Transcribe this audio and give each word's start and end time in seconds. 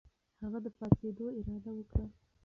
هغه 0.43 0.59
د 0.65 0.67
پاڅېدو 0.77 1.25
اراده 1.37 1.71
وکړه. 1.75 2.05